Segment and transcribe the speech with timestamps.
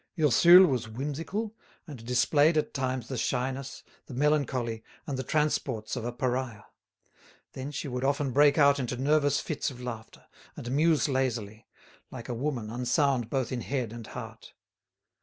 [0.19, 1.53] Ursule was whimsical,
[1.85, 6.63] and displayed at times the shyness, the melancholy, and the transports of a pariah;
[7.53, 10.25] then she would often break out into nervous fits of laughter,
[10.57, 11.67] and muse lazily,
[12.09, 14.55] like a woman unsound both in head and heart.